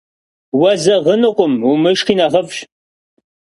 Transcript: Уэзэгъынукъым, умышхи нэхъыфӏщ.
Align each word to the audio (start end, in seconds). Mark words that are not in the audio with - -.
Уэзэгъынукъым, 0.59 1.53
умышхи 1.71 2.13
нэхъыфӏщ. 2.17 2.57